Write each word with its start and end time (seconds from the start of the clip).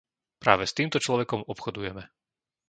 Práve 0.43 0.63
s 0.67 0.73
týmto 0.77 0.97
človekom 1.05 1.41
obchodujeme. 1.53 2.03